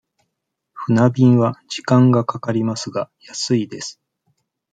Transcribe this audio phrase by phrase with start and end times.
[0.73, 4.01] 船便は時間がかかりますが、安いです。